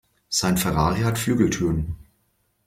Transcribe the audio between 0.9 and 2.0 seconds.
hat Flügeltüren.